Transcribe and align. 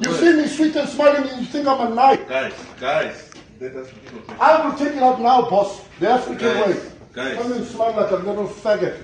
You 0.00 0.12
see 0.14 0.32
me 0.34 0.46
sweet 0.46 0.76
and 0.76 0.88
smiling 0.88 1.28
and 1.28 1.40
you 1.40 1.46
think 1.46 1.66
I'm 1.66 1.92
a 1.92 1.94
knight. 1.94 2.28
Guys, 2.28 2.52
guys, 2.78 3.30
I 4.38 4.64
will 4.64 4.76
take 4.78 4.94
it 4.94 5.02
out 5.02 5.20
now, 5.20 5.42
boss. 5.50 5.84
The 5.98 6.08
African 6.10 6.38
Guys, 6.38 6.66
way. 6.76 6.92
guys. 7.12 7.36
Come 7.36 7.52
and 7.52 7.66
smile 7.66 7.96
like 7.96 8.10
a 8.12 8.16
little 8.16 8.46
faggot. 8.46 8.96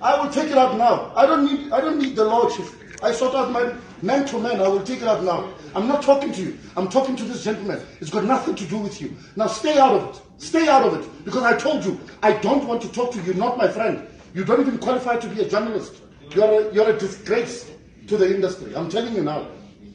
I 0.00 0.18
will 0.18 0.30
take 0.32 0.50
it 0.50 0.56
out 0.56 0.78
now. 0.78 1.12
I 1.14 1.26
don't 1.26 1.44
need 1.44 1.72
I 1.72 1.80
don't 1.82 1.98
need 1.98 2.16
the 2.16 2.24
lordship. 2.24 2.66
I 3.02 3.12
sort 3.12 3.34
out 3.34 3.50
my 3.50 3.74
man 4.00 4.26
to 4.28 4.38
man. 4.38 4.60
I 4.60 4.68
will 4.68 4.82
take 4.82 5.02
it 5.02 5.08
out 5.08 5.22
now. 5.24 5.52
I'm 5.74 5.86
not 5.86 6.02
talking 6.02 6.32
to 6.32 6.42
you. 6.42 6.58
I'm 6.76 6.88
talking 6.88 7.16
to 7.16 7.24
this 7.24 7.44
gentleman. 7.44 7.80
It's 8.00 8.10
got 8.10 8.24
nothing 8.24 8.54
to 8.54 8.64
do 8.64 8.78
with 8.78 9.00
you. 9.00 9.14
Now 9.36 9.46
stay 9.46 9.78
out 9.78 9.94
of 9.94 10.08
it. 10.16 10.22
Stay 10.42 10.68
out 10.68 10.86
of 10.86 10.94
it. 10.94 11.24
Because 11.24 11.42
I 11.42 11.56
told 11.56 11.84
you, 11.84 12.00
I 12.22 12.32
don't 12.32 12.66
want 12.66 12.80
to 12.82 12.92
talk 12.92 13.12
to 13.12 13.18
you. 13.18 13.24
You're 13.24 13.34
not 13.34 13.58
my 13.58 13.68
friend. 13.68 14.06
You 14.34 14.44
don't 14.44 14.60
even 14.60 14.78
qualify 14.78 15.16
to 15.18 15.28
be 15.28 15.42
a 15.42 15.48
journalist. 15.48 15.96
You're 16.34 16.70
a, 16.70 16.72
you're 16.72 16.88
a 16.90 16.98
disgrace 16.98 17.70
to 18.06 18.16
the 18.16 18.34
industry. 18.34 18.74
I'm 18.74 18.88
telling 18.88 19.14
you 19.14 19.22
now. 19.22 19.46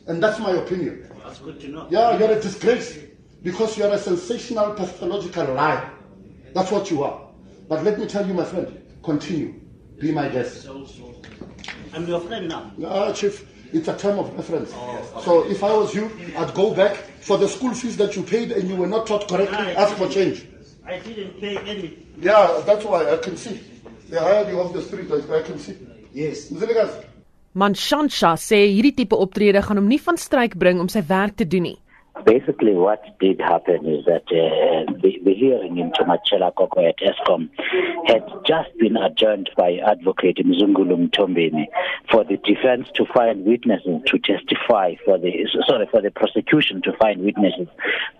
And 0.07 0.21
that's 0.21 0.39
my 0.39 0.51
opinion. 0.51 1.09
That's 1.23 1.39
good 1.39 1.59
to 1.61 1.67
know. 1.67 1.87
Yeah, 1.89 2.17
you're 2.17 2.31
a 2.31 2.39
disgrace 2.39 2.99
because 3.41 3.77
you're 3.77 3.91
a 3.91 3.97
sensational, 3.97 4.73
pathological 4.73 5.53
liar. 5.53 5.89
That's 6.53 6.71
what 6.71 6.91
you 6.91 7.03
are. 7.03 7.27
But 7.67 7.83
let 7.83 7.99
me 7.99 8.05
tell 8.05 8.25
you, 8.25 8.33
my 8.33 8.45
friend, 8.45 8.81
continue. 9.03 9.59
Be 9.99 10.11
my 10.11 10.29
guest. 10.29 10.63
So, 10.63 10.85
so. 10.85 11.15
I'm 11.93 12.07
your 12.07 12.19
friend 12.19 12.47
now. 12.47 12.71
Ah, 12.85 13.11
Chief, 13.13 13.47
it's 13.73 13.87
a 13.87 13.97
term 13.97 14.19
of 14.19 14.35
reference. 14.35 14.71
So 15.23 15.49
if 15.49 15.63
I 15.63 15.73
was 15.73 15.95
you, 15.95 16.11
I'd 16.37 16.53
go 16.53 16.73
back 16.73 16.95
for 17.21 17.37
the 17.37 17.47
school 17.47 17.73
fees 17.73 17.97
that 17.97 18.15
you 18.15 18.23
paid 18.23 18.51
and 18.51 18.69
you 18.69 18.75
were 18.75 18.87
not 18.87 19.07
taught 19.07 19.27
correctly, 19.27 19.57
ask 19.75 19.95
for 19.95 20.07
change. 20.09 20.45
I 20.85 20.99
didn't 20.99 21.39
pay 21.39 21.57
any. 21.57 22.05
Yeah, 22.19 22.61
that's 22.65 22.85
why 22.85 23.11
I 23.11 23.17
can 23.17 23.35
see. 23.37 23.59
They 24.09 24.17
hired 24.17 24.49
you 24.49 24.59
off 24.61 24.73
the 24.73 24.81
street, 24.83 25.09
I 25.11 25.41
can 25.41 25.57
see. 25.57 25.77
Yes. 26.13 26.51
Manshansha 27.55 28.33
sê 28.35 28.57
hierdie 28.67 28.91
tipe 28.97 29.15
optrede 29.15 29.61
gaan 29.63 29.79
hom 29.79 29.87
nie 29.87 30.01
van 30.05 30.17
stryk 30.19 30.57
bring 30.59 30.81
om 30.83 30.89
sy 30.91 31.01
werk 31.07 31.37
te 31.39 31.45
doen 31.47 31.63
nie. 31.69 31.77
Basically, 32.25 32.73
what 32.73 33.03
did 33.19 33.39
happen 33.39 33.85
is 33.85 34.03
that 34.05 34.23
uh, 34.31 34.91
the, 35.01 35.19
the 35.23 35.33
hearing 35.33 35.77
into 35.77 36.03
Machela 36.03 36.53
Koko 36.55 36.85
at 36.87 36.97
ESCOM 36.99 37.49
had 38.07 38.23
just 38.45 38.75
been 38.77 38.97
adjourned 38.97 39.49
by 39.55 39.77
Advocate 39.85 40.37
Mzungulu 40.37 40.95
Mtombeni 40.97 41.67
for 42.11 42.23
the 42.25 42.37
defense 42.37 42.89
to 42.95 43.05
find 43.13 43.45
witnesses 43.45 44.01
to 44.07 44.17
testify 44.19 44.64
for 44.67 45.17
the 45.17 45.31
sorry 45.67 45.87
for 45.91 46.01
the 46.01 46.11
prosecution 46.11 46.81
to 46.83 46.91
find 46.97 47.21
witnesses 47.21 47.67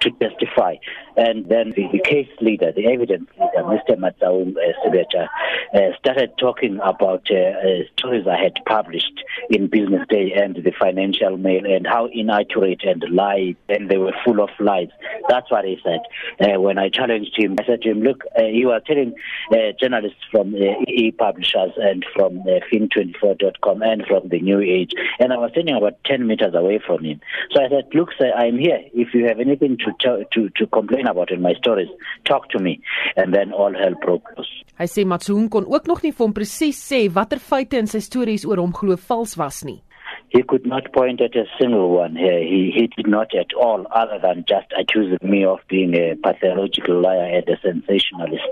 to 0.02 0.12
testify, 0.12 0.76
and 1.18 1.48
then 1.50 1.72
the, 1.76 1.88
the 1.92 2.00
case 2.00 2.30
leader, 2.42 2.72
the 2.72 2.88
evidence 2.88 3.30
leader, 3.40 3.64
Mr. 3.64 3.98
Matsaum 3.98 4.56
uh, 4.58 5.78
uh, 5.78 5.98
started 6.00 6.32
talking 6.38 6.80
about 6.84 7.28
uh, 7.32 7.36
uh, 7.36 7.84
stories 7.98 8.26
I 8.28 8.42
had 8.42 8.54
published 8.66 9.24
in 9.50 9.68
Business 9.68 10.08
Day 10.10 10.34
and 10.34 10.56
the 10.56 10.72
Financial 10.80 11.38
Mail 11.38 11.66
and 11.66 11.88
how 11.88 12.08
inaccurate 12.12 12.84
and 12.84 13.04
lies 13.12 13.56
and 13.70 13.90
they 13.90 13.98
were 13.98 14.14
full 14.24 14.42
of 14.42 14.50
lies. 14.59 14.90
That's 15.30 15.50
what 15.52 15.66
he 15.66 15.80
said. 15.84 16.02
When 16.59 16.78
I 16.78 16.90
challenged 16.90 17.38
him, 17.38 17.56
I 17.59 17.66
said 17.66 17.82
to 17.84 17.92
him, 17.92 18.02
look, 18.02 18.24
you 18.38 18.72
are 18.72 18.80
telling 18.80 19.16
journalists 19.80 20.20
from 20.32 20.56
uh, 20.56 20.82
EE 20.88 21.12
Publishers 21.12 21.72
and 21.78 22.06
from 22.14 22.40
uh, 22.42 22.59
Fin24.com 22.72 23.82
and 23.82 24.06
from 24.08 24.28
the 24.30 24.40
New 24.40 24.59
Age, 24.59 24.92
and 25.20 25.32
I 25.32 25.38
was 25.38 25.52
standing 25.52 25.76
about 25.76 26.04
10 26.06 26.28
meters 26.36 26.53
away 26.53 26.80
from 26.86 27.03
him. 27.03 27.19
So 27.52 27.64
I 27.64 27.69
said, 27.69 27.88
look, 27.94 28.09
sir, 28.17 28.31
I'm 28.36 28.58
here. 28.58 28.80
If 28.94 29.14
you 29.14 29.25
have 29.28 29.39
anything 29.39 29.78
to, 29.78 29.91
tell, 30.00 30.23
to, 30.33 30.50
to 30.50 30.67
complain 30.67 31.08
about 31.08 31.31
in 31.31 31.41
my 31.41 31.53
stories, 31.53 31.89
talk 32.25 32.50
to 32.50 32.59
me. 32.59 32.81
And 33.16 33.33
then 33.33 33.52
all 33.52 33.73
hell 33.73 33.95
broke 34.03 34.28
loose. 34.38 34.52
Hy 34.75 34.89
sê 34.91 35.06
Matsoon 35.08 35.47
kon 35.47 35.63
ook 35.72 35.86
nog 35.88 36.02
nie 36.03 36.11
vir 36.11 36.25
hom 36.25 36.33
presies 36.36 36.81
sê 36.83 37.06
watter 37.16 37.39
feite 37.39 37.80
in 37.80 37.88
sy 37.88 38.02
stories 38.03 38.44
oor 38.44 38.59
hom 38.59 38.73
glo 38.75 38.97
vals 39.00 39.38
was 39.39 39.63
nie. 39.63 39.80
He 40.30 40.44
could 40.44 40.66
not 40.66 40.91
point 40.91 41.22
at 41.22 41.36
a 41.36 41.45
single 41.59 41.91
one 41.95 42.16
here. 42.16 42.41
He, 42.44 42.72
he 42.75 42.88
did 42.88 43.08
not 43.08 43.33
at 43.36 43.53
all, 43.53 43.86
other 43.91 44.19
than 44.22 44.44
just 44.50 44.67
accusing 44.78 45.23
me 45.23 45.45
of 45.45 45.59
being 45.69 45.95
a 45.95 46.16
pathological 46.16 47.00
liar 47.00 47.39
and 47.39 47.47
a 47.47 47.58
sensationalist 47.61 48.52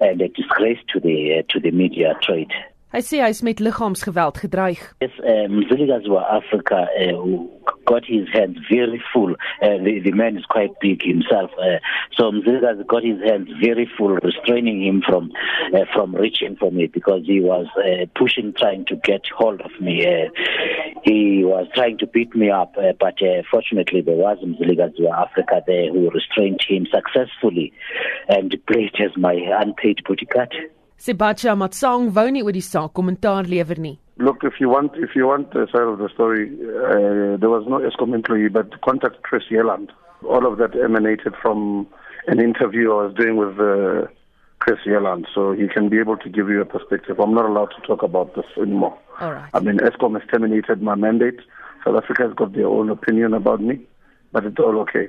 and 0.00 0.22
a 0.22 0.28
disgrace 0.28 0.78
to 0.94 1.00
the 1.00 1.40
uh, 1.40 1.42
to 1.52 1.60
the 1.60 1.72
media 1.72 2.14
trade. 2.22 2.52
Hy 2.90 2.98
sê 3.06 3.20
hy's 3.22 3.38
met 3.46 3.60
liggaamsgeweld 3.62 4.40
gedreig. 4.42 4.80
Yes, 4.98 5.14
um, 5.22 5.62
Ziligaziwa 5.70 6.24
Africa 6.26 6.88
uh, 6.98 7.14
who 7.22 7.48
got 7.86 8.04
his 8.04 8.26
hands 8.32 8.58
very 8.68 9.00
full. 9.12 9.36
Uh, 9.62 9.78
the, 9.84 10.00
the 10.04 10.10
man 10.10 10.36
is 10.36 10.44
quite 10.46 10.72
big 10.80 11.00
himself. 11.00 11.52
Uh, 11.56 11.78
so 12.16 12.32
Mziligazi 12.32 12.84
got 12.88 13.04
his 13.04 13.22
hands 13.22 13.48
very 13.62 13.88
full, 13.96 14.16
restraining 14.24 14.82
him 14.82 15.02
from 15.06 15.30
uh, 15.72 15.84
from 15.94 16.16
reaching 16.16 16.56
for 16.56 16.72
me 16.72 16.88
because 16.88 17.22
he 17.26 17.38
was 17.38 17.66
uh, 17.78 18.06
pushing, 18.18 18.52
trying 18.58 18.84
to 18.86 18.96
get 18.96 19.22
hold 19.38 19.60
of 19.60 19.70
me. 19.80 20.04
Uh, 20.04 20.28
he 21.04 21.44
was 21.44 21.68
trying 21.76 21.96
to 21.98 22.08
beat 22.08 22.34
me 22.34 22.50
up, 22.50 22.74
uh, 22.76 22.92
but 22.98 23.22
uh, 23.22 23.42
fortunately 23.52 24.00
there 24.00 24.16
was 24.16 24.38
Mziligaziwa 24.44 25.16
Africa 25.28 25.62
there 25.64 25.92
who 25.92 26.10
restrained 26.10 26.60
him 26.66 26.88
successfully 26.92 27.72
and 28.28 28.50
played 28.66 28.96
as 28.98 29.16
my 29.16 29.34
unpaid 29.62 30.02
bodyguard. 30.08 30.52
Sebacha 31.00 31.56
Matsang 31.56 32.10
wou 32.12 32.28
nie 32.28 32.42
oor 32.44 32.52
die 32.52 32.60
saak 32.60 32.92
kommentaar 32.92 33.46
lewer 33.48 33.78
nie. 33.80 33.98
Look, 34.18 34.44
if 34.44 34.60
you 34.60 34.68
want, 34.68 34.92
if 34.96 35.16
you 35.16 35.26
want 35.26 35.50
the 35.54 35.66
side 35.72 35.88
of 35.88 35.96
the 35.96 36.10
story, 36.12 36.44
uh, 36.44 37.38
there 37.40 37.48
was 37.48 37.64
no 37.66 37.78
Eskom 37.78 38.14
employee, 38.14 38.50
but 38.50 38.78
contact 38.82 39.22
Chris 39.22 39.44
Yelland. 39.50 39.88
All 40.28 40.44
of 40.46 40.58
that 40.58 40.76
emanated 40.76 41.34
from 41.40 41.86
an 42.26 42.38
interview 42.38 42.92
I 42.92 43.06
was 43.06 43.14
doing 43.14 43.38
with 43.38 43.58
uh, 43.58 44.08
Chris 44.58 44.80
Yelland, 44.84 45.24
so 45.34 45.52
he 45.52 45.68
can 45.68 45.88
be 45.88 45.98
able 45.98 46.18
to 46.18 46.28
give 46.28 46.50
you 46.50 46.60
a 46.60 46.66
perspective. 46.66 47.18
I'm 47.18 47.32
not 47.32 47.46
allowed 47.46 47.72
to 47.76 47.86
talk 47.86 48.02
about 48.02 48.34
this 48.36 48.44
anymore. 48.60 48.98
All 49.20 49.32
right. 49.32 49.48
I 49.54 49.60
mean, 49.60 49.78
Eskom 49.78 50.20
has 50.20 50.28
terminated 50.28 50.82
my 50.82 50.96
mandate. 50.96 51.40
South 51.82 51.96
Africa 51.96 52.24
has 52.24 52.34
got 52.34 52.52
their 52.52 52.66
own 52.66 52.90
opinion 52.90 53.32
about 53.32 53.62
me, 53.62 53.80
but 54.32 54.44
it's 54.44 54.58
all 54.58 54.78
okay. 54.80 55.08